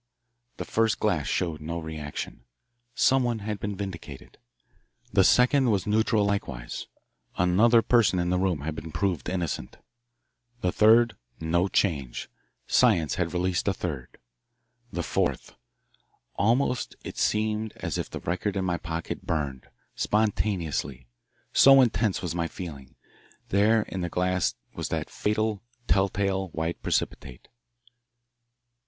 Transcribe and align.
The 0.57 0.65
first 0.65 0.99
glass 0.99 1.27
showed 1.27 1.61
no 1.61 1.77
reaction. 1.77 2.45
Someone 2.95 3.37
had 3.45 3.59
been 3.59 3.75
vindicated. 3.75 4.39
The 5.13 5.23
second 5.23 5.69
was 5.69 5.85
neutral 5.85 6.25
likewise 6.25 6.87
another 7.37 7.83
person 7.83 8.17
in 8.17 8.31
the 8.31 8.39
room 8.39 8.61
had 8.61 8.73
been 8.73 8.91
proved 8.91 9.29
innocent. 9.29 9.77
The 10.61 10.71
third 10.71 11.17
no 11.39 11.67
change. 11.67 12.31
Science 12.65 13.13
had 13.21 13.31
released 13.31 13.67
a 13.67 13.75
third. 13.75 14.17
The 14.91 15.03
fourth 15.03 15.53
Almost 16.33 16.95
it 17.03 17.19
seemed 17.19 17.73
as 17.75 17.99
if 17.99 18.09
the 18.09 18.21
record 18.21 18.57
in 18.57 18.65
my 18.65 18.77
pocket 18.77 19.27
burned 19.27 19.67
spontaneously 19.93 21.05
so 21.53 21.79
intense 21.79 22.23
was 22.23 22.33
my 22.33 22.47
feeling. 22.47 22.95
There 23.49 23.83
in 23.83 24.01
the 24.01 24.09
glass 24.09 24.55
was 24.73 24.89
that 24.89 25.11
fatal, 25.11 25.61
telltale 25.87 26.47
white 26.53 26.81
precipitate. 26.81 27.49